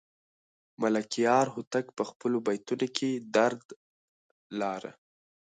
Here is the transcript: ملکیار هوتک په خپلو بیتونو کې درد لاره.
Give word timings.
ملکیار 0.81 1.45
هوتک 1.55 1.85
په 1.97 2.03
خپلو 2.09 2.37
بیتونو 2.47 2.87
کې 2.97 3.09
درد 3.35 3.63
لاره. 4.59 4.91